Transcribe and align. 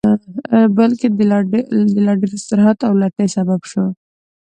بلکې 0.77 1.07
د 1.17 1.19
لا 2.05 2.11
ډېر 2.19 2.31
استراحت 2.37 2.79
او 2.87 2.93
لټۍ 3.01 3.27
سبب 3.35 3.61
شو 3.71 3.85